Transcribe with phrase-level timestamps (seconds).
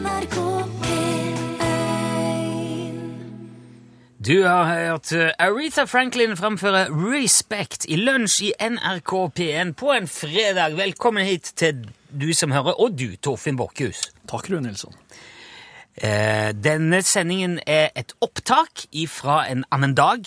[0.00, 0.36] NRK
[0.80, 1.36] P1
[4.18, 10.78] Du har hørt Aretha Franklin framføre Respect i lunsj i NRK P1 på en fredag.
[10.78, 14.06] Velkommen hit til du som hører, og du, Torfinn Borchhus.
[14.30, 14.96] Takk, Rune Nilsson.
[16.00, 20.24] Eh, denne sendingen er et opptak fra en annen dag.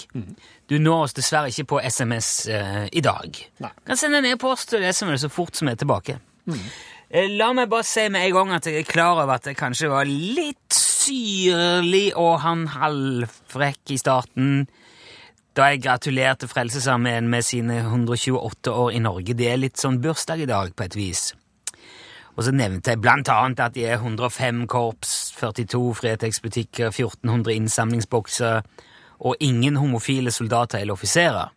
[0.70, 3.42] Du når oss dessverre ikke på SMS eh, i dag.
[3.64, 3.74] Nei.
[3.88, 6.20] Kan sende en e-post lese med så fort som er tilbake.
[6.46, 6.58] Eh,
[7.14, 9.92] la meg bare si med en gang at jeg er klar over at det kanskje
[9.92, 14.64] var litt syrlig og han halvfrekk i starten
[15.54, 19.36] da jeg gratulerte Frelsesarmeen med sine 128 år i Norge.
[19.38, 21.28] Det er litt sånn bursdag i dag, på et vis.
[22.34, 28.66] Og så nevnte jeg blant annet at de er 105 korps, 42 Fretex-butikker, 1400 innsamlingsbokser
[29.22, 31.54] og ingen homofile soldater eller offiserer.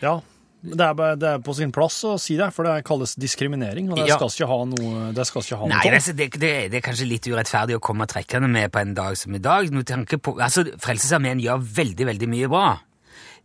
[0.00, 0.22] Ja,
[0.64, 3.98] det er, det er på sin plass å si det, for det kalles diskriminering, og
[4.00, 4.16] det Ja.
[4.16, 5.94] skal ikke ha noe det skal ikke ha Nei, av.
[5.98, 9.16] altså, det, det, det er kanskje litt urettferdig å komme trekkende med på en dag
[9.20, 9.68] som i dag.
[10.24, 12.70] På, altså, Frelsesarmeen gjør veldig, veldig mye bra.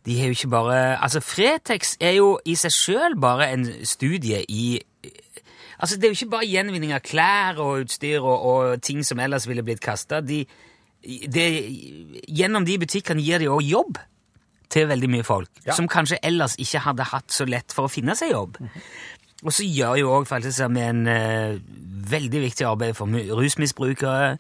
[0.08, 4.46] De har jo ikke bare Altså, Fretex er jo i seg sjøl bare en studie
[4.48, 4.80] i
[5.82, 9.20] Altså, Det er jo ikke bare gjenvinning av klær og utstyr og, og ting som
[9.20, 10.20] ellers ville blitt kasta.
[10.22, 10.46] De,
[11.04, 14.00] det- gjennom de butikkene gir de òg jobb
[14.70, 15.74] til veldig mye folk, Ja.
[15.74, 18.58] som kanskje ellers ikke hadde hatt så lett for å finne seg jobb.
[19.44, 21.58] Og så gjør jo òg Frelsesarmeen eh,
[22.10, 24.38] veldig viktig arbeid for rusmisbrukere,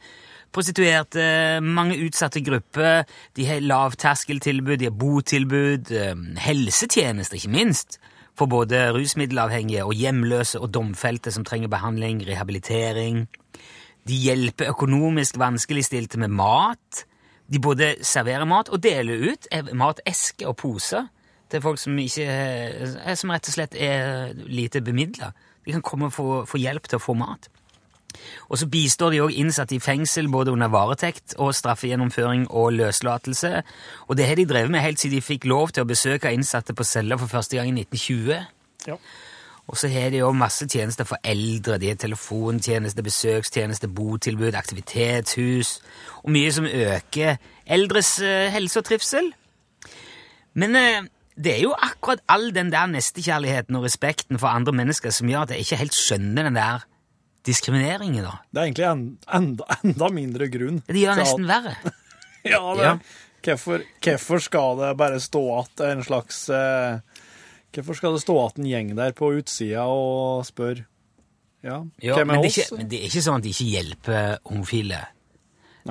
[0.52, 3.06] prostituerte, mange utsatte grupper.
[3.38, 8.00] De har lavterskeltilbud, de har botilbud, eh, helsetjenester, ikke minst,
[8.36, 13.28] for både rusmiddelavhengige og hjemløse og domfelte som trenger behandling, rehabilitering.
[14.08, 17.06] De hjelper økonomisk vanskeligstilte med mat.
[17.50, 21.08] De både serverer mat og deler ut eh, matesker og poser
[21.50, 25.32] til folk som, ikke, eh, som rett og slett er lite bemidla.
[25.66, 27.50] De kan komme og få, få hjelp til å få mat.
[28.50, 33.62] Og så bistår de òg innsatte i fengsel både under varetekt og straffegjennomføring og løslatelse.
[34.08, 36.74] Og det har de drevet med helt siden de fikk lov til å besøke innsatte
[36.74, 38.48] på celler for første gang i 1920.
[38.90, 38.98] Ja.
[39.70, 41.78] Og så har de jo masse tjenester for eldre.
[41.78, 45.76] De har telefontjeneste, besøkstjeneste, botilbud, aktivitetshus
[46.24, 47.38] og mye som øker
[47.70, 49.30] eldres eh, helse og trivsel.
[50.58, 51.04] Men eh,
[51.40, 55.46] det er jo akkurat all den der nestekjærligheten og respekten for andre mennesker som gjør
[55.46, 56.84] at jeg ikke helt skjønner den der
[57.48, 58.26] diskrimineringen.
[58.26, 58.34] da.
[58.52, 59.06] Det er egentlig en,
[59.38, 60.82] enda, enda mindre grunn.
[60.90, 61.96] Det gjør nesten at- verre.
[62.48, 62.98] Ja, det, Ja.
[63.44, 67.00] Hvorfor, skal det bare stå at en slags eh,
[67.76, 70.82] Hvorfor skal det stå at en gjeng der på utsida og spør
[71.64, 72.58] Ja, Ja, hvem men, er det er oss?
[72.64, 75.00] ikke, men det er ikke sånn at de ikke hjelper homofile.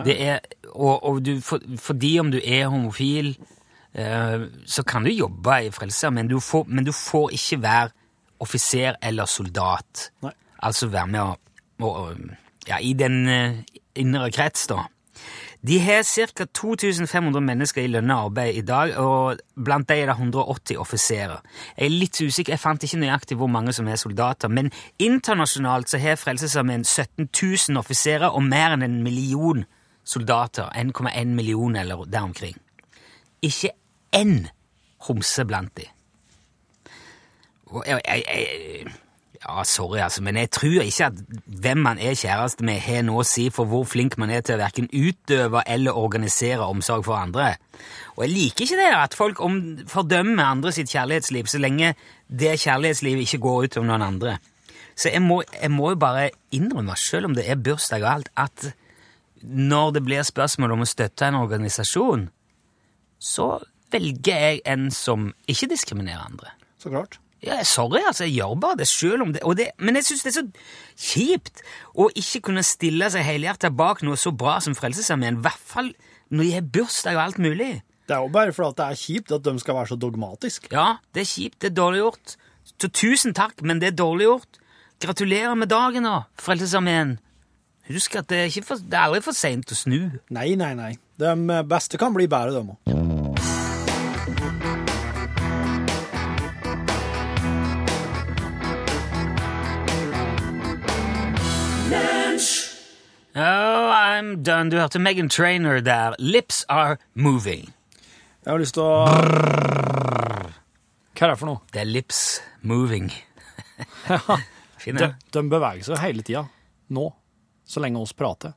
[0.04, 0.40] Det er,
[0.74, 3.32] og og du, for, fordi om du er homofil,
[3.94, 7.90] eh, så kan du jobbe i Frelser, men du, får, men du får ikke være
[8.40, 10.10] offiser eller soldat.
[10.22, 10.32] Nei.
[10.62, 11.34] Altså være med å,
[11.88, 12.06] å
[12.68, 13.60] Ja, i den eh,
[13.96, 14.84] indre krets, da.
[15.60, 16.44] De har ca.
[16.46, 21.40] 2500 mennesker i lønna arbeid i dag, og blant dem er det 180 offiserer.
[21.76, 24.70] Jeg er litt usikker, jeg fant ikke nøyaktig hvor mange som er soldater, men
[25.02, 29.64] internasjonalt så har Frelsesarmeen 17 000 offiserer og mer enn en million
[30.06, 30.70] soldater.
[30.78, 32.56] 1,1 million eller der omkring.
[33.42, 33.74] Ikke
[34.14, 34.46] én
[35.08, 35.90] homse blant de.
[37.66, 38.92] Og jeg, jeg, jeg,
[39.38, 43.22] ja, sorry, altså, men jeg tror ikke at hvem man er kjæreste med, har noe
[43.22, 47.18] å si for hvor flink man er til å verken utøve eller organisere omsorg for
[47.20, 47.52] andre.
[48.16, 51.94] Og jeg liker ikke det at folk om, fordømmer andre sitt kjærlighetsliv så lenge
[52.26, 54.38] det kjærlighetslivet ikke går ut over noen andre.
[54.98, 58.32] Så jeg må, jeg må jo bare innrømme, selv om det er bursdag og alt,
[58.34, 58.72] at
[59.42, 62.26] når det blir spørsmål om å støtte en organisasjon,
[63.22, 63.52] så
[63.92, 66.50] velger jeg en som ikke diskriminerer andre.
[66.82, 67.20] Så klart.
[67.44, 70.30] Ja, sorry, altså, jeg gjør bare det selv om det, det Men jeg syns det
[70.32, 70.46] er så
[70.98, 71.62] kjipt
[71.94, 75.92] å ikke kunne stille seg helhjertet bak noe så bra som Frelsesarmeen, i hvert fall
[76.34, 77.70] når de har bursdag og alt mulig.
[78.08, 80.72] Det er jo bare fordi det er kjipt at de skal være så dogmatiske.
[80.74, 82.34] Ja, det er kjipt, det er dårlig gjort.
[82.74, 84.60] Så tusen takk, men det er dårlig gjort.
[85.04, 87.18] Gratulerer med dagen, da, Frelsesarmeen.
[87.88, 90.00] Husk at det er, for, det er aldri for seint å snu.
[90.34, 90.92] Nei, nei, nei.
[91.18, 93.27] De beste kan bli bedre, de òg.
[103.38, 104.70] Oh, I'm done.
[104.70, 106.14] Du hørte Megan Trainer der.
[106.18, 107.68] Lips are moving.
[108.44, 109.04] Jeg har lyst til å
[111.14, 111.60] Hva er det for noe?
[111.74, 112.22] Det er lips
[112.66, 113.10] moving.
[114.82, 115.12] Fin, De, ja.
[115.34, 116.44] de beveger seg hele tida.
[116.94, 117.04] Nå.
[117.68, 118.54] Så lenge oss prater.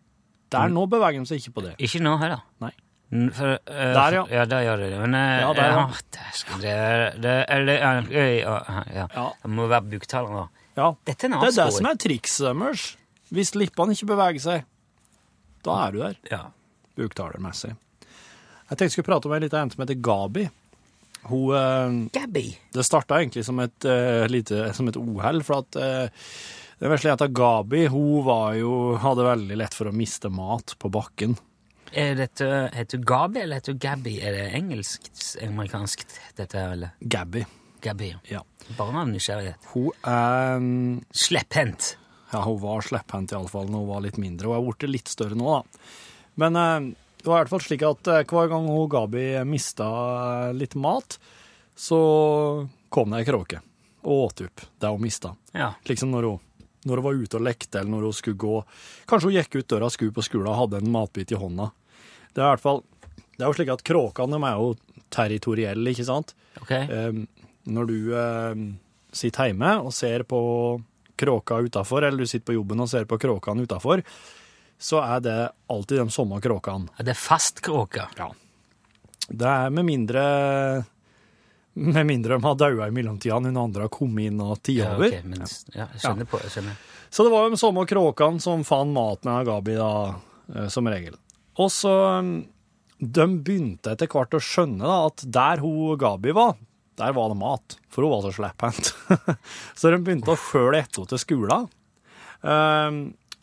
[0.52, 1.76] Der nå beveger de seg ikke på det.
[1.84, 2.42] Ikke nå heller.
[2.64, 2.72] Nei.
[3.36, 4.24] For, uh, Der, ja.
[4.32, 5.00] Ja, der gjør det det.
[5.04, 5.86] Men uh, Ja, der, ja.
[6.16, 6.76] dæsken, det,
[7.22, 9.06] det, eller, uh, ja, ja, ja, ja.
[9.18, 9.26] Ja.
[9.44, 10.46] Det må være buktaler nå.
[10.80, 10.90] Ja.
[11.06, 12.86] Dette er en Det er det som er trikset deres.
[13.32, 14.64] Hvis lippene ikke beveger seg,
[15.66, 16.42] da er du der, Ja.
[16.98, 17.76] buktalermessig.
[17.76, 20.50] Jeg tenkte jeg skulle prate om ei lita jente som heter Gabi.
[21.30, 22.48] Hun eh, Gabby.
[22.74, 26.28] Det starta egentlig som et, eh, lite, som et uhell, for at eh,
[26.80, 30.90] den vesle jenta Gabi hun var jo, hadde veldig lett for å miste mat på
[30.90, 31.38] bakken.
[31.92, 34.16] Er dette, heter du Gabi eller heter du Gabby?
[34.24, 35.10] Er det engelsk,
[35.44, 36.06] amerikansk,
[36.38, 36.94] dette her, eller?
[37.02, 37.44] Gabby.
[37.84, 38.14] Gabby.
[38.30, 38.44] Ja.
[38.78, 39.68] Bare av nysgjerrighet.
[39.74, 41.02] Hun er um...
[41.12, 41.98] Slepphendt.
[42.32, 44.52] Ja, hun var slepphendt iallfall når hun var litt mindre.
[44.52, 45.82] Hun er blitt litt større nå, da.
[46.42, 46.92] Men eh,
[47.22, 49.90] det var i hvert fall slik at eh, hver gang hun Gabi mista
[50.56, 51.20] litt mat,
[51.76, 52.00] så
[52.90, 53.62] kom det ei kråke
[54.02, 55.36] og åt opp det hun mista.
[55.54, 55.74] Ja.
[55.86, 56.40] Liksom når hun,
[56.90, 58.56] når hun var ute og lekte, eller når hun skulle gå
[59.10, 61.70] Kanskje hun gikk ut døra, skulle på skolen og hadde en matbit i hånda.
[62.34, 62.82] Det er i hvert fall
[63.36, 64.72] Det er jo slik at kråkene er jo
[65.12, 66.34] territorielle, ikke sant?
[66.62, 66.72] Ok.
[66.72, 67.22] Eh,
[67.70, 68.64] når du eh,
[69.14, 70.42] sitter hjemme og ser på
[71.22, 74.02] kråka utafor, eller du sitter på jobben og ser på kråkene utafor,
[74.82, 75.38] så er det
[75.70, 76.90] alltid de samme kråkene.
[76.98, 78.08] Er det fast kråke?
[78.18, 78.32] Ja.
[79.30, 80.24] Det er med mindre
[81.74, 84.90] Med mindre de har daua i mellomtida, noen andre har kommet inn og tatt Ja,
[84.98, 85.08] over.
[85.08, 86.80] ok, men, ja, jeg skjønner på, jeg skjønner.
[87.12, 89.92] Så det var de samme kråkene som fant maten av Gabi, da,
[90.52, 91.16] eh, som regel.
[91.64, 91.94] Og så
[92.26, 92.34] mm,
[93.00, 96.58] De begynte etter hvert å skjønne da, at der hun Gabi var,
[97.02, 98.92] der var det mat, for hun var så slepphendt.
[99.80, 101.70] så de begynte å følge etter henne til skolen.
[102.42, 103.00] Um,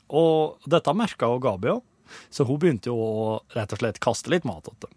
[0.08, 1.82] og dette merka jo Gabi òg,
[2.32, 3.25] så hun begynte jo å
[3.56, 4.94] rett og slett kaste litt mat til dem.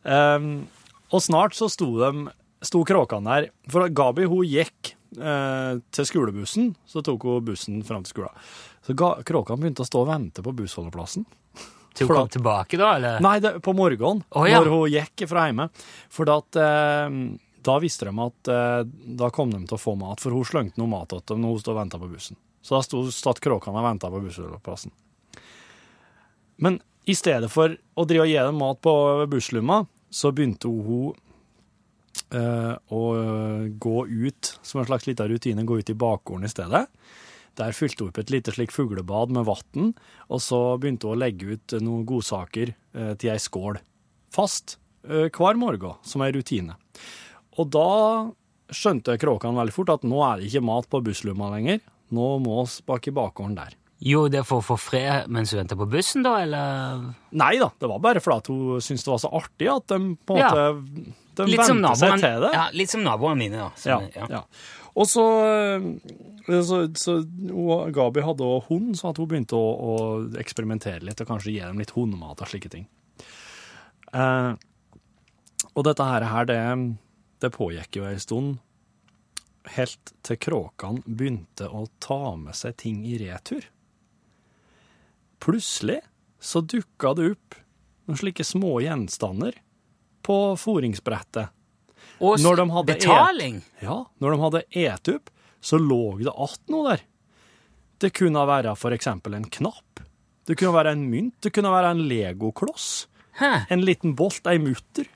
[0.00, 0.46] Um,
[1.10, 2.30] og snart så sto, de,
[2.64, 8.06] sto kråkene der, for Gabi hun gikk uh, til skolebussen, så tok hun bussen fram
[8.06, 8.48] til skolen.
[8.86, 11.26] Så kråkene begynte å stå og vente på bussholdeplassen.
[11.94, 12.96] Til kom da- tilbake, da?
[12.96, 13.20] Eller?
[13.24, 14.60] Nei, det, på morgenen, oh, ja.
[14.60, 15.68] når hun gikk fra hjemme.
[16.12, 17.16] For at, eh,
[17.66, 18.82] da visste de at eh,
[19.20, 21.56] da kom de til å få mat, for hun slengte noe mat til dem når
[21.56, 22.38] hun stod og venta på bussen.
[22.62, 24.92] Så da stod stod kråkene og venta på bussholdeplassen.
[26.60, 26.78] Men
[27.08, 28.94] i stedet for å drive og gi dem mat på
[29.32, 29.80] busslomma,
[30.12, 31.14] så begynte hun
[32.36, 33.02] eh, å
[33.80, 36.84] gå ut, som en slags liten rutine, gå ut i bakgården i stedet.
[37.58, 39.94] Der fylte hun opp et lite slik fuglebad med vann,
[40.30, 43.80] og så begynte hun å legge ut noen godsaker eh, til ei skål.
[44.32, 46.76] Fast eh, hver morgen, som ei rutine.
[47.58, 47.88] Og da
[48.70, 51.80] skjønte kråkene veldig fort at nå er det ikke mat på busslomma lenger.
[52.14, 53.76] Nå må vi bak i bakgården der.
[54.00, 57.02] Jo, det er for å få fred mens hun venter på bussen, da, eller?
[57.36, 59.98] Nei da, det var bare fordi at hun syntes det var så artig at de
[60.24, 60.48] på en Ja.
[60.54, 62.52] måte de vente seg til det.
[62.54, 63.68] ja, litt som naboene mine, da.
[63.84, 64.26] Ja, ja.
[64.38, 64.40] ja.
[64.98, 67.18] Og så, eh, så, så
[67.94, 69.94] Gabi hadde også hund, så hun begynte å, å
[70.40, 72.88] eksperimentere litt og kanskje gi dem litt hundemat og slike ting.
[74.12, 74.52] Eh,
[75.70, 76.60] og dette her, det,
[77.42, 78.58] det pågikk jo en stund,
[79.76, 83.66] helt til kråkene begynte å ta med seg ting i retur.
[85.40, 86.00] Plutselig
[86.40, 87.58] så dukka det opp
[88.08, 89.60] noen slike små gjenstander
[90.26, 91.52] på fôringsbrettet.
[92.20, 93.60] Og Når de hadde betaling!
[93.82, 95.30] Ja, når de hadde et opp,
[95.60, 97.06] så lå det att noe der.
[98.00, 100.00] Det kunne være for eksempel en knapp.
[100.48, 101.36] Det kunne være en mynt.
[101.44, 103.06] Det kunne være en legokloss.
[103.40, 103.66] Hæ?
[103.70, 105.08] En liten bolt, ei mutter.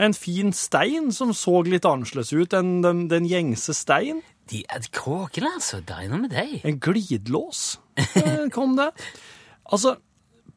[0.00, 4.22] En fin stein som så litt annerledes ut enn den, den gjengse stein.
[4.50, 5.82] De er kråkene, altså.
[5.86, 6.60] Det er noe med deg.
[6.66, 8.88] En glidelås eh, kom det.
[9.70, 9.96] Altså,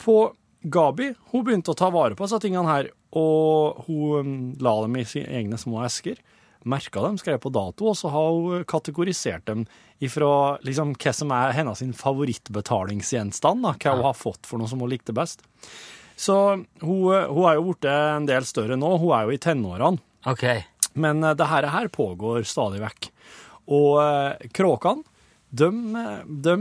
[0.02, 0.18] på
[0.64, 4.96] Gabi, hun begynte å ta vare på disse tingene her, og hun mm, la dem
[5.00, 6.20] i sine egne små esker,
[6.64, 9.66] merka dem, skrev på dato, og så har hun kategorisert dem
[10.04, 14.84] ifra liksom, hva som er hennes favorittbetalingsgjenstand, da, hva hun har fått for noe som
[14.84, 15.44] hun likte best.
[16.16, 20.04] Så hun, hun er jo blitt en del større nå, hun er jo i tenårene.
[20.30, 20.64] Okay.
[20.94, 23.10] Men eh, det her, her pågår stadig vekk.
[23.74, 25.04] Og eh, kråkene,
[25.54, 25.70] de,
[26.26, 26.56] de,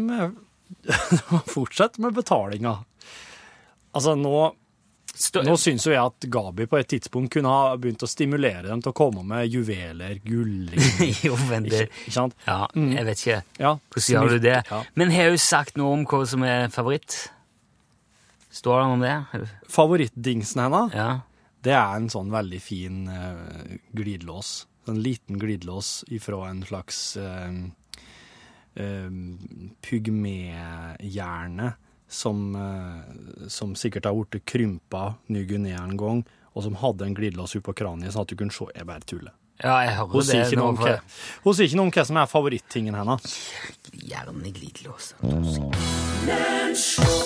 [0.89, 2.81] de fortsetter med betalinga.
[3.93, 4.51] Altså, nå,
[5.13, 8.63] Stå, nå syns jo jeg at Gabi på et tidspunkt kunne ha begynt å stimulere
[8.71, 12.37] dem til å komme med juveler, gullring jo, men det Ikke, ikke sant?
[12.47, 13.37] Ja, jeg vet ikke.
[13.61, 13.75] Ja.
[13.93, 14.55] Hvordan gjør du det?
[14.71, 14.79] Ja.
[14.97, 17.19] Men har hun sagt noe om hva som er favoritt?
[18.53, 19.51] Står det noe om det?
[19.73, 21.11] Favorittdingsen hennes, Ja.
[21.69, 24.55] det er en sånn veldig fin uh, glidelås.
[24.89, 27.53] En liten glidelås ifra en slags uh,
[29.85, 31.73] pygmehjerne
[32.13, 37.57] som, eh, som sikkert har blitt krympa Ny-Guinea en gang, og som hadde en glidelås
[37.57, 39.33] oppå kraniet, sånn at du kunne se Jeg bare tuller.
[39.63, 40.27] ja, jeg hører Hun det.
[40.29, 41.01] sier, ikke noe for-
[41.45, 43.39] hun sier ikke noe om hva som er favorittingen hennes.
[43.93, 45.15] Gjerne glidelås.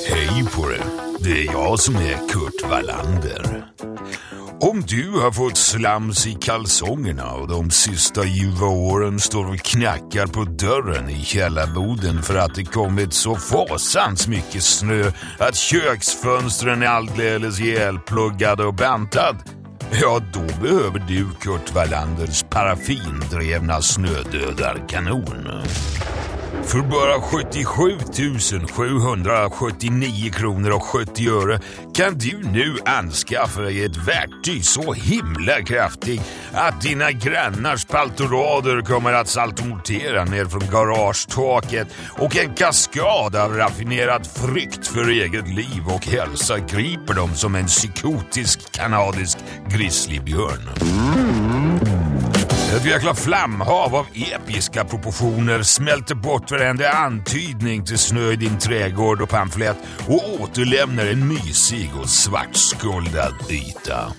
[0.07, 1.06] Hei på det!
[1.26, 3.66] Det är jag som är Kurt Wallander.
[4.61, 10.26] Om du har fått slams i kalsongerna och de sista ljuva åren står och knackar
[10.26, 16.87] på dörren i källarboden för att det kommit så fasans mycket snö att köksfönstren är
[16.87, 19.37] alldeles ihjälpluggade och bantad.
[19.90, 25.62] Ja, då behöver du Kurt Wallanders paraffindrevna snödödarkanon.
[26.67, 27.99] För bara 77
[28.71, 31.61] 779 kronor och 70 öre
[31.95, 36.21] kan du nu anskaffa dig ett verktyg så himla kraftigt
[36.53, 44.27] att dina grannars paltorader kommer att saltomortera ner från garagetaket och en kaskad av raffinerad
[44.27, 50.71] frykt för eget liv och hälsa griper dem som en psykotisk kanadisk grizzlybjörn.
[52.76, 59.23] Ett jäkla flamhav av episka proportioner smälter bort varenda antydning till snö i din trädgård
[59.23, 59.76] och pamflett
[60.09, 64.12] och återlämnar en mysig och svartskuldad yta.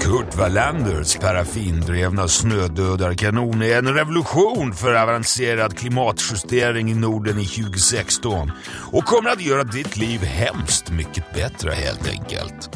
[0.00, 8.52] Kurt Wallanders paraffindrevna snödödarkanon är en revolution för avancerad klimatjustering i Norden i 2016
[8.92, 12.70] och kommer att göra ditt liv hemskt mycket bättre helt enkelt.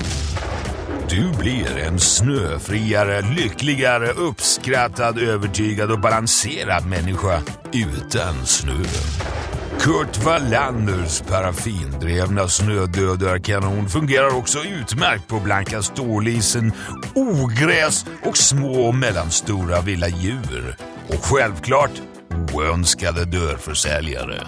[1.15, 7.43] Du blir en snöfriare, lyckligare, uppskrattad, övertygad och balanserad människa
[7.73, 8.85] utan snö.
[9.81, 16.73] Kurt Wallanders paraffindrevna snödödarkanon fungerar också utmärkt på blanka stålisen,
[17.15, 20.77] ogräs och små och mellanstora vilda djur.
[21.09, 21.93] Och självklart
[22.35, 24.43] oönskade dörrförsäljare.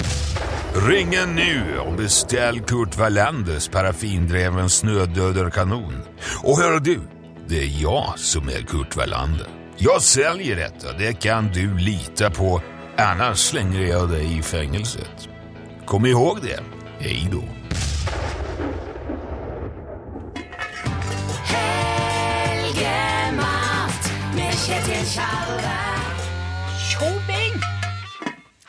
[0.88, 6.02] Ring en nu och beställ Kurt Wallanders paraffindreven snödödarkanon.
[6.42, 7.00] Och hör du,
[7.48, 9.46] det är jag som är Kurt Wallander.
[9.76, 12.62] Jag säljer detta, det kan du lita på.
[12.96, 15.28] Annars slänger jag dig i fängelset.
[15.86, 16.60] Kom ihåg det.
[16.98, 17.42] Hej då.
[22.54, 23.32] Helgemat
[24.34, 25.76] med Kjetil Tjalve.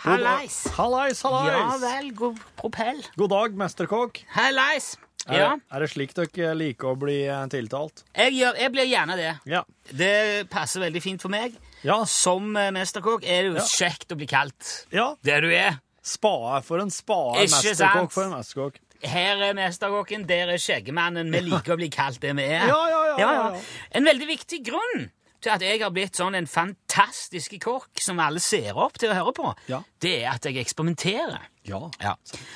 [0.07, 0.55] Hallais.
[0.77, 1.57] Hallais, hallais!
[1.57, 3.01] Ja vel, god propell.
[3.19, 4.21] God dag, mesterkokk.
[4.35, 4.95] Hallais.
[5.27, 8.05] Er, Ja, er det slik dere liker å bli eh, tiltalt?
[8.15, 9.33] jeg, gjør, jeg blir gjerne det.
[9.51, 9.63] Ja.
[9.91, 11.57] Det passer veldig fint for meg.
[11.83, 11.99] Ja.
[12.07, 13.65] Som eh, mesterkokk er det jo Ja.
[13.67, 15.09] kjekt å bli kalt ja.
[15.27, 15.81] det du er.
[16.07, 18.79] Spade for en spade, mesterkokk for en mesterkokk.
[19.03, 21.27] Her er mesterkokken, der er skjeggemannen.
[21.29, 22.63] Vi liker å bli kalt det vi er.
[22.71, 23.59] Ja, ja, ja, ja, ja.
[23.99, 25.09] En veldig viktig grunn
[25.41, 29.17] til at jeg har blitt sånn en fantastisk kokk som alle ser opp til å
[29.17, 29.81] høre på, Ja.
[30.01, 31.39] det er at jeg eksperimenterer.
[31.67, 31.81] Ja.
[32.01, 32.15] Ja.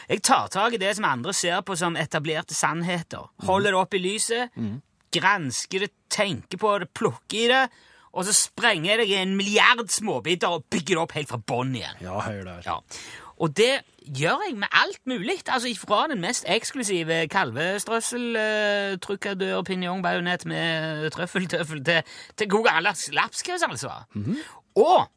[0.09, 3.27] Jeg tar tak i det som andre ser på som etablerte sannheter.
[3.45, 4.50] Holder det opp i lyset,
[5.11, 7.63] gransker det, tenker på det, plukker i det,
[8.13, 11.38] og så sprenger jeg det i en milliard småbiter og bygger det opp helt fra
[11.47, 12.01] bånn igjen.
[12.03, 12.61] Ja, høy der.
[12.65, 12.79] Ja.
[13.41, 15.41] Og det gjør jeg med alt mulig.
[15.48, 22.01] Altså Fra den mest eksklusive kalvestrøssel, eh, truccadør, pinjong, bajonett med trøffeltøffel til,
[22.38, 23.91] til god gammeldags lapskaus, altså.
[24.75, 25.08] Og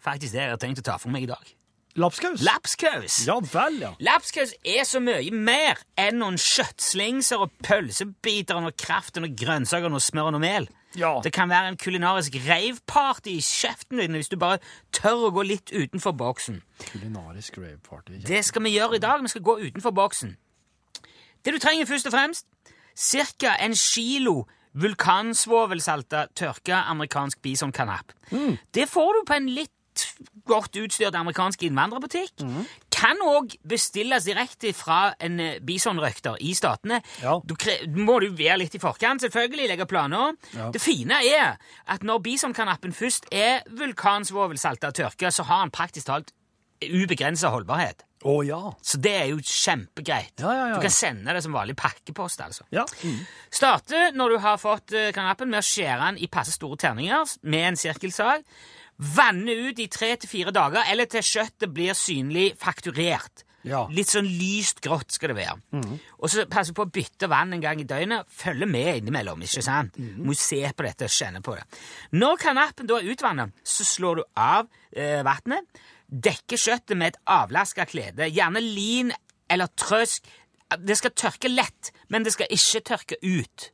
[0.00, 1.52] faktisk det jeg har tenkt å ta for meg i dag.
[1.96, 2.42] Lapskaus?
[2.44, 3.22] Lapskaus!
[3.24, 3.94] Ja vel, ja.
[4.04, 9.88] Lapskaus er så mye mer enn noen kjøttslingser og pølsebiter og noe kraft og grønnsaker
[9.88, 10.68] og smør og mel.
[10.96, 11.20] Ja.
[11.24, 14.58] Det kan være en kulinarisk raveparty i kjeften din hvis du bare
[14.96, 16.62] tør å gå litt utenfor boksen.
[16.88, 18.22] Kulinarisk raveparty.
[18.26, 19.22] Det skal vi gjøre i dag.
[19.22, 20.36] Vi skal gå utenfor boksen.
[21.44, 22.46] Det du trenger først og fremst,
[22.96, 23.56] ca.
[23.60, 28.12] en kilo vulkansvovelsalta tørka amerikansk bisonkanap.
[28.74, 29.72] Det får du på en litt
[30.44, 32.42] godt utstyrt amerikansk innvandrerbutikk.
[32.96, 37.02] Kan òg bestilles direkte fra en eh, bisonrøkter i statene.
[37.20, 37.36] Ja.
[37.44, 37.56] Du
[38.00, 40.36] må du være litt i forkant, selvfølgelig, legge planer.
[40.56, 40.70] Ja.
[40.72, 41.58] Det fine er
[41.92, 46.32] at når bisonkanappen først er vulkansvovelsalta tørka, så har han praktisk talt
[46.84, 48.04] ubegrensa holdbarhet.
[48.26, 48.58] Å ja.
[48.84, 50.40] Så det er jo kjempegreit.
[50.40, 50.68] Ja, ja.
[50.74, 52.40] Du kan sende det som vanlig pakkepost.
[52.42, 52.64] altså.
[52.74, 52.86] Ja.
[53.04, 53.20] Mm.
[53.52, 57.36] Starte når du har fått eh, kanappen med å skjære den i passe store terninger
[57.46, 58.46] med en sirkelsag.
[58.96, 63.44] Vanne ut i tre til fire dager, eller til kjøttet blir synlig fakturert.
[63.66, 63.82] Ja.
[63.90, 65.56] Litt sånn lyst grått skal det være.
[66.20, 68.28] Og så passe på å bytte vann en gang i døgnet.
[68.30, 69.42] Følge med innimellom.
[69.42, 69.98] ikke sant?
[69.98, 71.66] Må se på dette og kjenne på det.
[72.14, 75.66] Når kanappen da er utvannet, så slår du av eh, vannet.
[76.06, 79.10] Dekker kjøttet med et avlaska klede, gjerne lin
[79.50, 80.22] eller trøsk.
[80.78, 83.70] Det skal tørke lett, men det skal ikke tørke ut.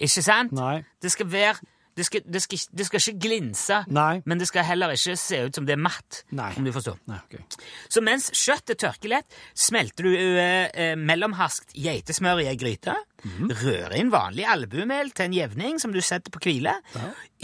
[0.00, 0.56] Ikke sant?
[0.56, 0.80] Nei.
[1.04, 1.60] Det skal være
[1.94, 4.18] det skal, det, skal, det skal ikke glinse, Nei.
[4.26, 6.24] men det skal heller ikke se ut som det er matt.
[6.34, 6.50] Nei.
[6.58, 6.98] Om du forstår.
[7.10, 7.44] Nei, okay.
[7.92, 12.96] Så mens kjøttet tørker lett, smelter du eh, eh, mellomharskt geitesmør i ei gryte.
[13.24, 16.74] Rør inn vanlig albuemel til en jevning som du setter på hvile.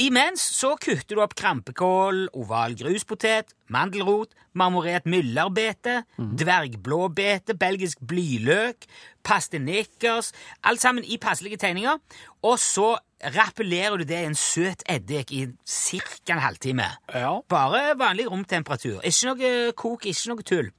[0.02, 8.86] Imens så kutter du opp krampekål, oval gruspotet, mandelrot, marmorert myllerbete, dvergblåbete, belgisk blyløk,
[9.26, 10.32] pastenikkers
[10.64, 11.98] Alt sammen i passelige tegninger.
[12.42, 12.96] Og så
[13.34, 16.32] rappellerer du det i en søt eddik i ca.
[16.32, 16.88] en halvtime.
[17.14, 17.40] Ja.
[17.48, 19.00] Bare vanlig romtemperatur.
[19.04, 20.70] Ikke noe kok, ikke noe tull.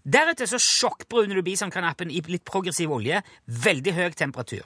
[0.00, 3.20] Deretter så sjokkbruner du bisonkarnappen i litt progressiv olje.
[3.46, 4.64] Veldig høy temperatur.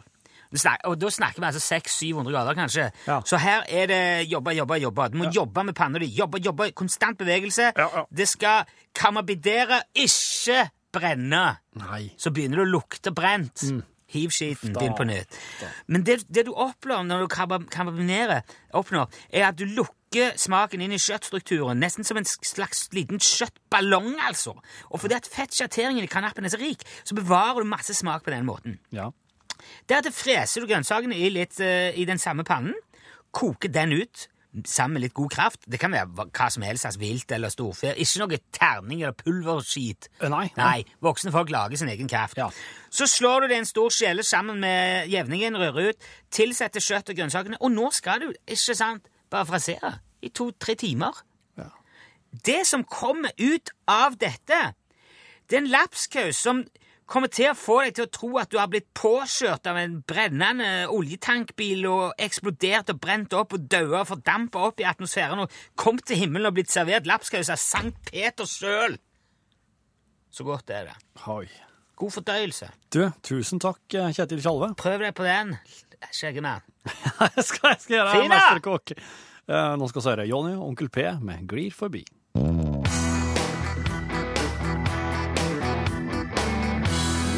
[0.84, 2.90] Og da snakker vi altså 600-700 grader, kanskje.
[3.08, 3.20] Ja.
[3.26, 5.08] Så her er det jobbe, jobbe, jobbe.
[5.12, 6.10] Du må jobbe med panna di.
[6.14, 6.70] Jobbe, jobbe.
[6.78, 7.72] Konstant bevegelse.
[7.76, 8.04] Ja, ja.
[8.10, 11.46] Det skal kamabidere, ikke brenne.
[11.80, 12.04] Nei.
[12.18, 13.66] Så begynner det å lukte brent.
[14.14, 15.34] Hiv skiten, din på nytt.
[15.90, 17.32] Men det, det du oppnår når du
[17.72, 18.44] kamabinerer,
[18.76, 24.12] oppnår, er at du lukker smaken inn i kjøttstrukturen, nesten som en slags liten kjøttballong,
[24.28, 24.54] altså.
[24.92, 28.30] Og fordi at fettsjatteringen i kanappen er så rik, så bevarer du masse smak på
[28.36, 28.78] den måten.
[28.94, 29.10] Ja.
[29.88, 32.76] Deretter freser du grønnsakene i, litt, eh, i den samme pannen,
[33.34, 34.28] koker den ut
[34.62, 35.64] sammen med litt god kraft.
[35.70, 37.94] Det kan være hva som helst, altså vilt eller storfe.
[37.98, 40.08] Ikke noe terning eller pulverskit.
[40.20, 40.64] Eh, nei, nei.
[40.64, 42.38] Nei, voksne folk lager sin egen kraft.
[42.38, 42.50] Ja.
[42.90, 47.10] Så slår du det i en stor skjele sammen med jevningen, rører ut, tilsetter kjøtt
[47.10, 51.18] og grønnsakene, og nå skal du, ikke sant, bare frasere i to-tre timer.
[51.58, 51.70] Ja.
[52.46, 54.62] Det som kommer ut av dette,
[55.50, 56.62] det er en lapskaus som
[57.10, 59.98] kommer til å få deg til å tro at du har blitt påkjørt av en
[60.08, 65.58] brennende oljetankbil og eksplodert og brent opp og daua og fordampa opp i atmosfæren og
[65.80, 68.98] kommet til himmelen og blitt servert lapskaus av Sankt Peter sjøl.
[70.34, 70.96] Så godt er det.
[71.30, 71.46] Oi.
[71.94, 72.72] God fordøyelse.
[72.90, 74.72] Du, tusen takk, eh, Kjetil Tjalve.
[74.80, 75.54] Prøv deg på den,
[76.10, 76.64] skjeggemann.
[77.36, 78.96] jeg skal, jeg skal gjøre det, mesterkokk.
[79.44, 82.02] Uh, nå skal vi høre Jonny og Onkel P med Glir forbi.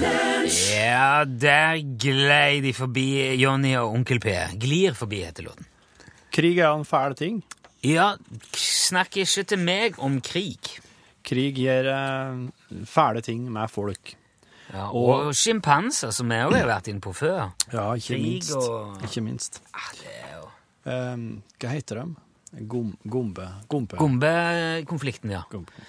[0.01, 3.07] Ja, der glei de forbi
[3.41, 4.35] Jonny og Onkel P.
[4.61, 5.67] Glir forbi, heter låten.
[6.37, 7.39] Krig er en fæl ting.
[7.87, 8.11] Ja,
[8.57, 10.69] snakk ikke til meg om krig.
[11.27, 14.13] Krig gjør eh, fæle ting med folk.
[14.75, 17.53] Ja, og sjimpanser, som vi òg har vært inne på før.
[17.73, 18.53] Ja, ikke Krig minst.
[18.59, 19.61] og- Ikke minst.
[19.73, 20.45] Ah, det er jo...
[20.87, 21.27] Um,
[21.59, 22.26] hva heter de?
[22.57, 23.51] Gom, gombe?
[23.69, 25.43] Gombe-konflikten, ja.
[25.51, 25.85] Gombe.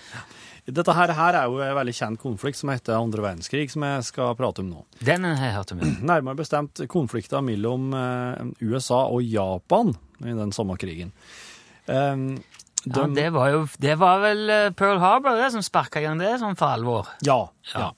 [0.67, 4.03] Dette her, her er jo en veldig kjent konflikt som heter andre verdenskrig, som jeg
[4.09, 4.81] skal prate om nå.
[4.99, 5.83] Den har jeg hørt om.
[5.85, 5.93] ja.
[6.11, 9.93] Nærmere bestemt konflikten mellom eh, USA og Japan
[10.25, 11.13] i den samme krigen.
[11.87, 12.35] Um,
[12.87, 16.19] Ja, det var jo Det var vel eh, Pearl Harbor det, som sparka i gang
[16.19, 17.09] det sånn for alvor.
[17.25, 17.49] Ja.
[17.73, 17.89] ja.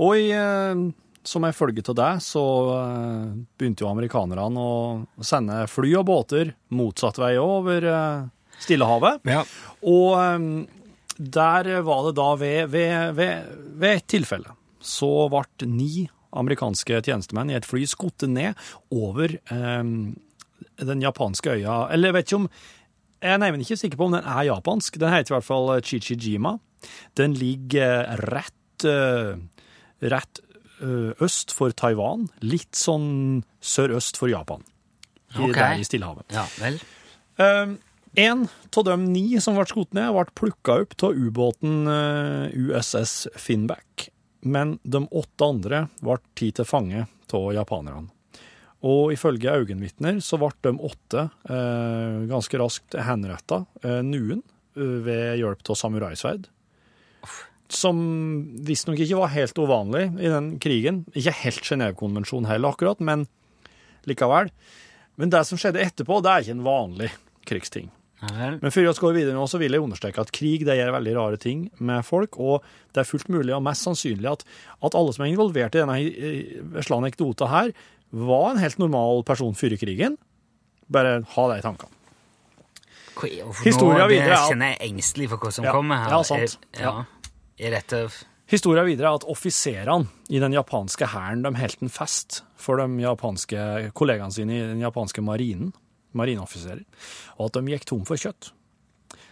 [0.00, 0.84] Og i, eh,
[1.26, 6.54] som en følge av det, så eh, begynte jo amerikanerne å sende fly og båter
[6.72, 8.28] motsatt vei over eh,
[8.60, 9.24] Stillehavet.
[9.28, 9.44] Ja.
[9.88, 10.48] Og eh,
[11.20, 17.50] der var det da ved, ved, ved, ved et tilfelle så ble ni amerikanske tjenestemenn
[17.52, 18.56] i et fly skutt ned
[18.94, 19.82] over eh,
[20.80, 22.46] den japanske øya Eller jeg vet ikke om
[23.20, 24.96] Jeg er neimen ikke sikker på om den er japansk.
[24.96, 26.54] Den heter i hvert fall Chichijima.
[27.18, 28.86] Den ligger rett,
[30.00, 30.40] rett
[30.80, 32.28] øst for Taiwan.
[32.40, 34.64] Litt sånn sørøst for Japan.
[35.36, 35.54] I, Ok.
[35.54, 36.26] Der i Stillehavet.
[36.34, 36.80] Ja vel.
[37.38, 37.76] Um,
[38.18, 43.28] en av de ni som ble skutt ned, ble plukka opp av ubåten eh, USS
[43.38, 44.08] Finnback.
[44.42, 48.10] Men de åtte andre ble tatt til fange av japanerne.
[48.82, 54.42] Og ifølge øyenvitner så ble de åtte eh, ganske raskt henretta, eh, nuen,
[54.74, 56.48] eh, ved hjelp av samuraisverd.
[57.70, 58.00] Som
[58.66, 61.04] visstnok ikke var helt uvanlig i den krigen.
[61.14, 63.28] Ikke helt Genévekonvensjonen heller, akkurat, men
[64.10, 64.50] likevel.
[65.20, 67.10] Men det som skjedde etterpå, det er ikke en vanlig
[67.46, 67.90] krigsting.
[68.20, 71.12] Men før vi går videre nå, så vil jeg understreke at krig det gjør veldig
[71.16, 74.42] rare ting med folk, og det er fullt mulig og mest sannsynlig at,
[74.84, 75.96] at alle som er involvert i denne
[76.74, 77.70] vesle anekdota her,
[78.12, 80.18] var en helt normal person før krigen.
[80.92, 81.96] Bare ha det i tankene.
[83.64, 86.12] Historia videre er Det kjenner jeg engstelig for hva som Ja, kommer her.
[86.12, 86.58] ja, sant.
[86.78, 86.92] Ja.
[87.60, 88.04] Er dette
[88.50, 93.04] Historia videre er at offiserene i den japanske hæren de holdt en fest for de
[93.04, 95.70] japanske kollegaene sine i den japanske marinen,
[96.18, 96.82] marineoffiserer,
[97.38, 98.50] og at de gikk tom for kjøtt.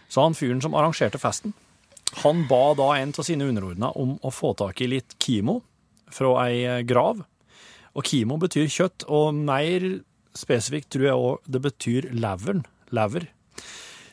[0.07, 1.51] Så han fyren som arrangerte festen,
[2.23, 5.59] han ba da en av sine underordna om å få tak i litt kimo
[6.09, 7.19] fra ei grav.
[7.99, 9.83] Og kimo betyr kjøtt, og mer
[10.37, 12.63] spesifikt tror jeg òg det betyr leveren.
[12.95, 13.27] Lever.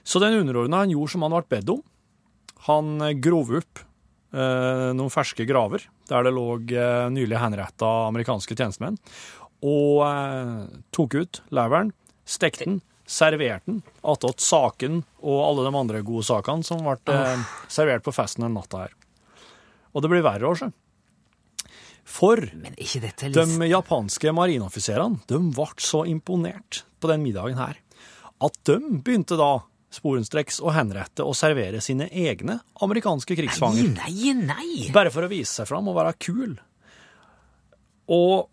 [0.04, 1.84] Så den underordna han gjorde som han ble bedt om.
[2.66, 3.86] Han grov opp
[4.34, 8.98] noen ferske graver der det lå eh, nylig henretta amerikanske tjenestemenn,
[9.66, 11.92] og eh, tok ut leveren,
[12.28, 17.46] stekte den, serverte den, attåt saken og alle de andre gode sakene som ble eh,
[17.72, 18.96] servert på festen den natta her.
[19.96, 20.70] Og det blir verre.
[22.06, 27.80] For er ikke dette de japanske marineoffiserene de ble så imponert på den middagen her,
[28.42, 33.92] at de begynte da sporenstreks å henrette og servere sine egne amerikanske krigsfanger.
[33.96, 34.88] Nei, nei!
[34.94, 36.56] Bare for å vise seg fram og være kul.
[38.12, 38.48] Og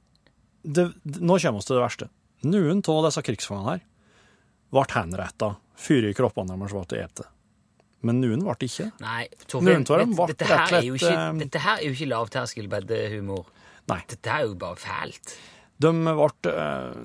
[0.63, 0.87] det,
[1.19, 2.09] nå kommer vi til det verste.
[2.47, 3.85] Noen av disse krigsfangene her
[4.73, 7.27] ble henretta før kroppene deres ble ete.
[8.03, 8.89] Men noen ble ikke.
[9.03, 13.45] Nei, Torfinn, dette, her er jo ikke, dette her er jo ikke lavterskelbeddehumor.
[13.91, 14.01] Nei.
[14.11, 15.35] Dette er jo bare fælt.
[15.83, 16.99] De ble eh,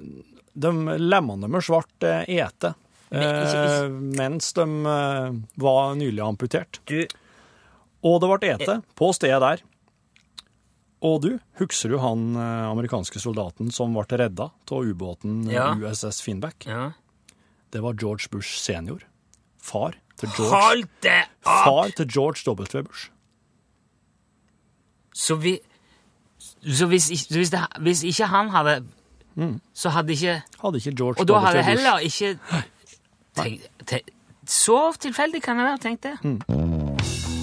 [0.58, 2.74] De lemmene deres ble eh, ete
[3.10, 6.80] Eh, mens de eh, var nylig amputert.
[6.86, 7.06] Du,
[8.04, 9.62] Og det ble ete på stedet der.
[11.00, 11.28] Og du,
[11.60, 15.70] husker du han eh, amerikanske soldaten som ble redda av ubåten Ja.
[15.78, 16.66] USS Finback?
[16.66, 16.92] ja.
[17.70, 19.02] Det var George Bush senior.
[19.60, 21.64] Far til George, Hold det opp!
[21.66, 22.64] far til George W.
[22.86, 23.10] Bush.
[25.12, 25.58] Så, vi,
[26.64, 28.84] så hvis, hvis, det, hvis ikke han hadde
[29.74, 32.38] Så hadde ikke Hadde ikke George Og da hadde heller ikke
[33.42, 34.14] tenk, tenk,
[34.46, 37.38] Så tilfeldig kan det være, tenkte jeg.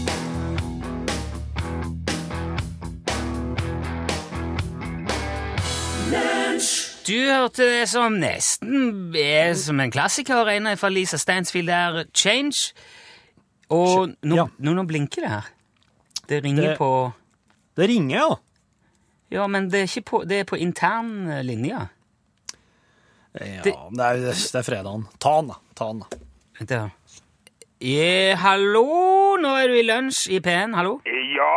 [7.06, 12.72] Du hørte det som nesten er som en klassiker inne fra Lisa Stansfield der, Change.
[13.70, 14.46] Og nå, Ja.
[14.60, 15.46] nå, nå blinker det her.
[16.30, 17.14] Det ringer Det- på
[17.78, 18.36] Det ringer, ja.
[19.32, 21.90] Ja, men det er, på, det er på intern linje.
[23.34, 25.08] Ja, Det- det, er, det er fredagen.
[25.20, 25.56] Ta den, da.
[25.76, 26.08] Ta den, da.
[26.60, 26.86] Vent ja.
[27.86, 28.86] Ja, hallo,
[29.44, 30.94] nå er du i lunsj i P1, hallo?
[31.36, 31.50] Ja,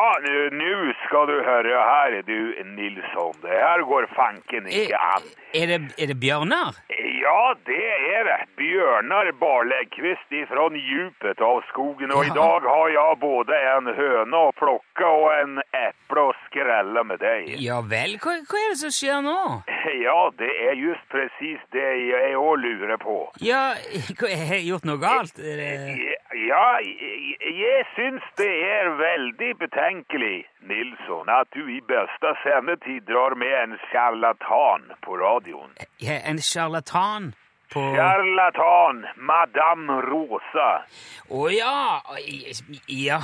[0.51, 0.71] nå
[1.05, 2.35] skal du høre her, du
[2.75, 3.37] Nilsson.
[3.45, 5.29] Det her går fanken Er, ikke an.
[5.55, 6.81] er, det, er det bjørnar?
[7.23, 8.39] Ja, det er det.
[8.59, 12.13] Bjørnar Barläggqvist fra djupet av skogen.
[12.13, 12.35] Og Ja.
[12.35, 17.55] dag har jeg både en høne å plukke og en eple å skrelle med deg.
[17.61, 19.39] Ja vel, hva, hva er det som skjer nå?
[20.03, 23.19] Ja, det er just presis det jeg òg lurer på.
[23.41, 23.75] Ja,
[24.21, 25.39] har jeg gjort noe galt?
[25.39, 26.17] Er det...
[26.39, 33.55] Ja, jeg syns det er veldig betenkelig, Nilsson, at du i beste sendetid drar med
[33.65, 35.73] en sjarlatan på radioen.
[36.05, 37.33] Ja, en sjarlatan
[37.73, 37.83] på...
[37.97, 39.03] Sjarlatan!
[39.17, 40.71] Madame Rosa.
[41.29, 42.01] Å ja,
[42.87, 43.21] ja,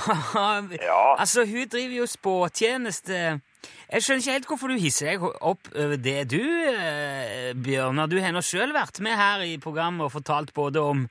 [0.80, 1.02] Ja.
[1.14, 3.20] Altså, hun driver jo spåtjeneste.
[3.88, 8.10] Jeg skjønner ikke helt hvorfor du hisser deg opp over det, du, eh, Bjørnar.
[8.10, 11.06] Du har nå sjøl vært med her i programmet og fortalt både om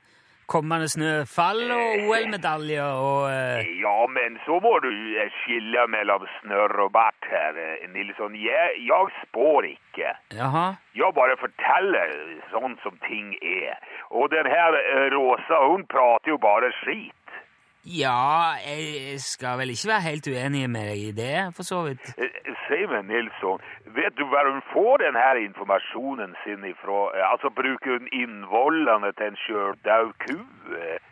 [0.50, 6.76] kommende snøfall og OL-medaljer og eh, Ja, men så må du eh, skille mellom snørr
[6.86, 8.36] og bart her, eh, Nilsson.
[8.38, 10.14] Jeg, jeg spår ikke.
[10.36, 10.66] Jaha.
[10.94, 12.14] Jeg bare forteller
[12.52, 13.78] sånn som ting er.
[14.10, 17.12] Og den her eh, Rosa, hun prater jo bare skit.
[17.84, 22.14] Ja, jeg skal vel ikke være helt uenig med deg i det, for så vidt.
[22.18, 23.60] Eh, Si meg, Nilsson,
[23.96, 27.00] vet du hvor hun får denne informasjonen sin ifra?
[27.12, 30.38] Eh, Altså, bruker hun innvollene til en sjøldau ku?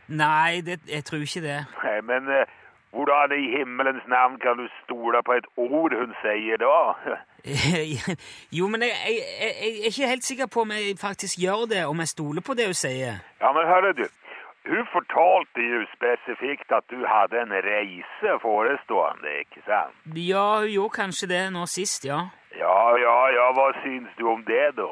[0.08, 1.58] Nei, det, jeg tror ikke det.
[1.84, 2.48] Nei, men eh,
[2.96, 6.72] hvordan i himmelens navn kan du stole på et ord hun sier da?
[8.58, 11.66] jo, men jeg, jeg, jeg, jeg er ikke helt sikker på om jeg faktisk gjør
[11.74, 13.20] det, om jeg stoler på det hun sier.
[13.44, 14.04] Ja, men hører du,
[14.70, 19.96] hun fortalte jo spesifikt at du hadde en reise forestående, ikke sant?
[20.16, 22.20] Ja, gjorde kanskje det nå sist, ja.
[22.58, 24.90] Ja, ja, ja, hva syns du om det da?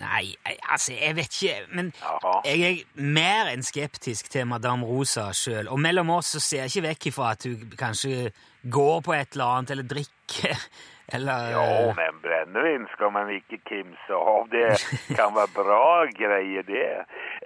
[0.00, 2.32] Nei, jeg, altså, jeg vet ikke, men Jaha.
[2.48, 5.68] jeg er mer enn skeptisk til Madame Rosa sjøl.
[5.70, 8.32] Og mellom oss så ser jeg ikke vekk ifra at hun kanskje
[8.74, 10.64] går på et eller annet, eller drikker,
[11.14, 14.48] eller Jo, men brennevin skal man ikke kimse av.
[14.50, 14.66] Det
[15.18, 15.84] kan være bra
[16.16, 16.88] greier, det.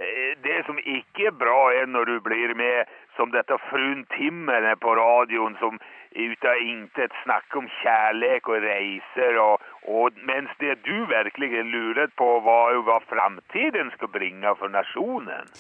[0.01, 4.77] Eh, Det som ikke er bra, er når du blir med som dette frun Timmerne
[4.81, 5.77] på radioen, som
[6.17, 12.09] ut av intet snakke om kjærlighet og reiser, og, og mens det du virkelig lurer
[12.19, 15.51] på, var jo hva framtiden skal bringe for nasjonen.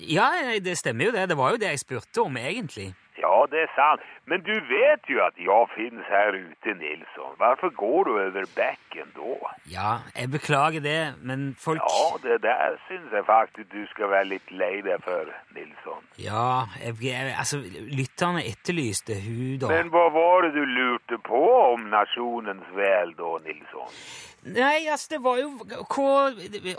[0.00, 0.30] Ja,
[0.64, 1.28] det stemmer jo det.
[1.30, 2.92] Det var jo det jeg spurte om, egentlig.
[3.18, 4.02] Ja, det er sant.
[4.26, 7.36] Men du vet jo at jeg finnes her ute, Nilsson.
[7.38, 9.52] Hvorfor går du over bekken da?
[9.70, 14.30] Ja, jeg beklager det, men folk Ja, det der syns jeg faktisk du skal være
[14.34, 16.02] litt lei deg for, Nilsson.
[16.18, 17.62] Ja, jeg, jeg, altså,
[18.00, 19.70] lytterne etterlyste hun da.
[19.70, 23.98] Men hva var det du lurte på om nasjonens vel da, Nilsson?
[24.44, 26.32] Nei, altså, det var jo hva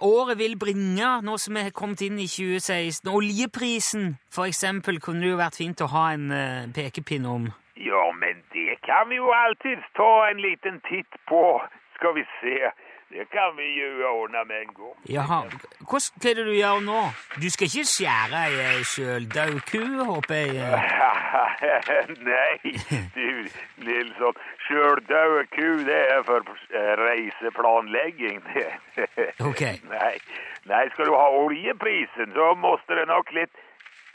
[0.06, 3.10] året vil bringe, nå som vi har kommet inn i 2016.
[3.10, 7.50] Oljeprisen, for eksempel, kunne det jo vært fint å ha en uh, pekepinn om.
[7.82, 11.42] Ja, men det kan vi jo alltid ta en liten titt på.
[11.98, 12.70] Skal vi se.
[13.10, 14.94] Det kan vi jo ordne med en gang.
[15.10, 15.40] Jaha,
[15.86, 17.02] hva, er du gjøre nå?
[17.38, 20.80] Du skal ikke skjære ei sjøldau ku, håper jeg?
[22.30, 22.74] Nei,
[23.16, 23.28] du
[23.86, 24.42] Nilsson.
[24.66, 26.42] Sjøldøde ku, det er for
[27.06, 28.42] reiseplanlegging.
[28.54, 28.70] det.
[29.50, 29.62] Ok.
[29.92, 30.16] Nei.
[30.66, 33.54] Nei, skal du ha oljeprisen, så måste det nok litt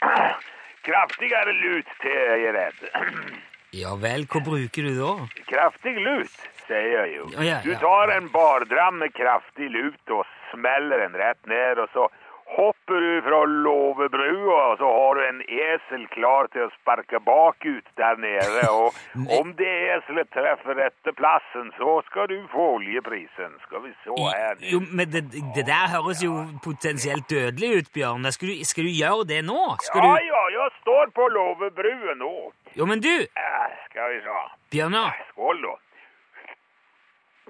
[0.87, 2.83] Kraftigere lut til jeg er redd.
[3.71, 5.11] Ja vel, hva bruker du da?
[5.47, 6.33] Kraftig lut,
[6.71, 7.29] sier jo.
[7.37, 11.91] Ja, ja, Du tar en bardram med kraftig lut og smeller den rett ned, og
[11.93, 12.09] så
[12.51, 17.87] hopper du fra låvebrua, og så har du en esel klar til å sparke bakut
[17.99, 18.97] der nede, og
[19.39, 23.55] om det eselet treffer rette plassen, så skal du få oljeprisen.
[23.67, 24.59] Skal vi se her.
[24.73, 25.23] Jo, men det,
[25.55, 28.27] det der høres jo potensielt dødelig ut, Bjørn.
[28.35, 29.61] Skal du, skal du gjøre det nå?
[29.87, 32.33] Skal Ja, ja, jeg står på låvebrua nå.
[32.75, 34.41] Jo, men du, Ja, skal vi se.
[34.75, 35.15] Bjørnar.
[35.31, 35.77] Skål, da.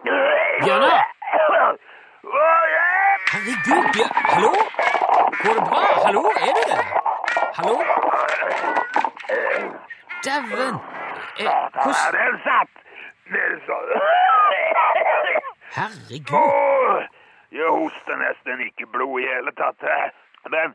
[0.06, 1.02] Bjørnar!
[3.32, 4.12] Herregud, Bjørn...
[4.34, 4.52] Hallo?
[5.44, 5.82] Går det bra?
[6.06, 6.84] Hallo, er du der?
[7.58, 7.76] Hallo?
[10.26, 10.76] Dæven!
[11.40, 12.72] Eh, Der Hvordan er den satt!
[13.34, 13.86] Nilsson.
[15.78, 16.38] Herregud.
[16.42, 17.04] Åh,
[17.60, 19.80] Jeg hoster nesten ikke blod i hele tatt.
[19.96, 20.10] eh.
[20.54, 20.68] Men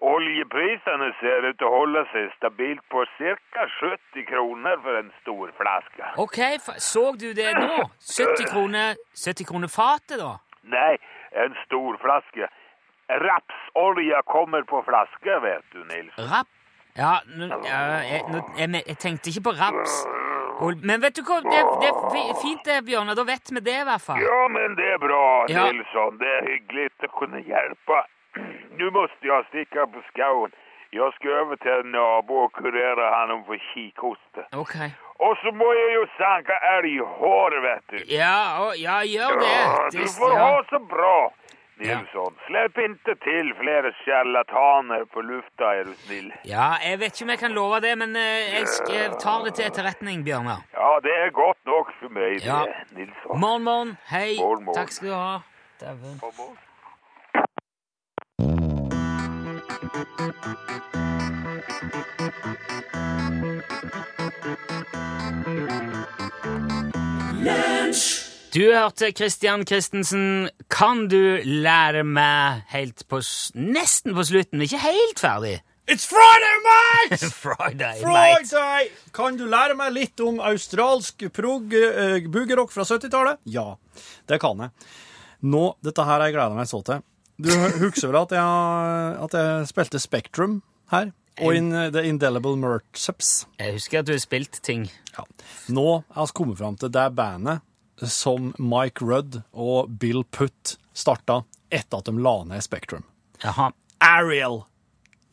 [0.00, 3.66] oljeprisene ser ut til å holde seg stabilt på ca.
[3.80, 6.10] 70 kroner for en stor flaske.
[6.22, 6.38] Ok,
[6.82, 7.86] så du det nå?
[8.00, 10.34] 70 kroner 70 kroner fatet, da?
[10.66, 10.96] Nei,
[11.44, 12.48] en stor flaske.
[13.08, 16.14] Rapsolje kommer på flaske, vet du, Nils.
[16.18, 16.48] Rapp?
[16.96, 18.22] Ja, jeg,
[18.56, 19.96] jeg, jeg tenkte ikke på raps.
[20.82, 23.18] Men vet du hva, det, det er fint det, Bjørnar.
[23.18, 24.22] Da vet vi det i hvert fall.
[24.24, 25.66] Ja, men det er bra, Ja.
[25.68, 26.16] Nilsson.
[26.22, 28.06] Det er hyggelig å kunne hjälpa.
[28.78, 30.50] Nu måste jag sticka på skauen.
[30.90, 34.42] Jag ska över till en nabo och kurera honom för kikhosta.
[34.52, 34.74] Ok.
[35.18, 37.98] Og så må jeg jo sanke elghåret, vet du.
[38.14, 39.98] Ja, ja gjør Ja, det.
[39.98, 40.38] du får ja.
[40.44, 41.30] ha så bra,
[41.80, 42.34] Nilsson.
[42.36, 42.44] Ja.
[42.48, 46.28] Slipp ikke til flere sjarlataner på lufta, er du snill.
[46.44, 49.54] ja, jeg vet ikke om jeg kan love det, men eh, jeg, jeg tar det
[49.54, 50.60] til etterretning, Bjørnar.
[50.76, 52.60] Ja, det er godt nok for meg, det, Ja.
[52.92, 53.40] Nilsson.
[53.40, 53.96] Morgen, morgen.
[54.12, 54.36] Hei.
[54.38, 54.78] Morgen, morgen.
[54.80, 55.36] Takk skal du ha.
[55.80, 56.20] Dæven.
[59.96, 60.02] Du
[68.72, 70.50] hørte Christian Christensen.
[70.68, 73.22] Kan du lære meg helt på
[73.56, 75.54] Nesten på slutten, men ikke helt ferdig?
[75.88, 77.32] It's Friday, mate!
[77.46, 78.44] Friday, mate.
[78.52, 78.92] Friday!
[79.16, 83.40] Kan du lære meg litt om australsk prog uh, boogerock fra 70-tallet?
[83.48, 83.70] Ja,
[84.28, 84.88] det kan jeg.
[85.46, 87.04] Nå, Dette her har jeg gleda meg så til.
[87.36, 90.60] Du husker vel at jeg, at jeg spilte Spektrum
[90.92, 91.12] her?
[91.44, 94.86] Og in, uh, The Indelible Merchups Jeg husker at du har spilt ting.
[95.12, 95.26] Ja.
[95.68, 97.60] Nå har vi kommet fram til det bandet
[98.00, 103.04] som Mike Rudd og Bill Putt starta etter at de la ned Spektrum.
[103.44, 103.70] Jaha.
[104.00, 104.62] Ariel.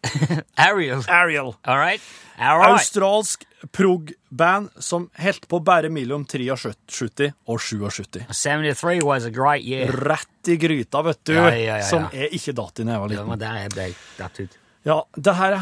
[0.57, 1.03] Ariel.
[1.07, 1.55] Ariel.
[1.63, 2.01] All right.
[2.37, 2.71] All right.
[2.71, 8.25] Australsk prog-band som helt på bare mellom 73 og 77.
[8.29, 9.91] 73 was a great year.
[9.91, 11.33] Rett i gryta, vet du.
[11.33, 11.87] Ja, ja, ja, ja.
[11.87, 13.39] Som jeg ikke datt i da jeg var Det var liten.
[13.45, 13.87] der jeg ble
[14.19, 14.57] datt ut.
[14.83, 15.53] Ja, det her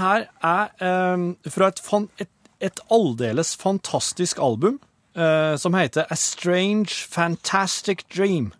[0.41, 4.79] er um, fra et, fan, et, et aldeles fantastisk album
[5.15, 8.53] uh, som heter A Strange Fantastic Dream.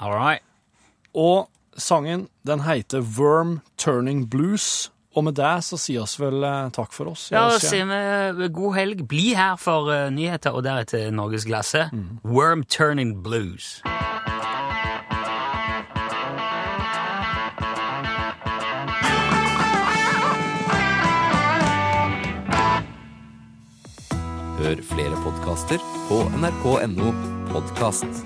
[0.00, 0.42] All right.
[1.14, 4.90] Og sangen den heter Worm Turning Blues.
[5.12, 7.26] Og med det så sier oss vel eh, takk for oss.
[7.32, 9.04] Ja, så da sier vi god helg.
[9.08, 11.92] Bli her for eh, nyheter, og deretter Norgesglasset.
[12.24, 13.80] Worm Turning Blues.
[24.62, 27.10] Hør flere podkaster på nrk.no
[27.50, 28.22] podkast.